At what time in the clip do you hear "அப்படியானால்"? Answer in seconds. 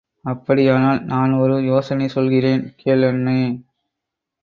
0.25-1.01